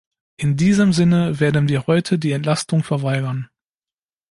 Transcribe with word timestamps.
In 0.37 0.57
diesem 0.57 0.93
Sinne 0.93 1.39
werden 1.39 1.69
wir 1.69 1.85
heute 1.85 2.17
die 2.17 2.31
Entlastung 2.31 2.81
verweigern. 2.81 3.51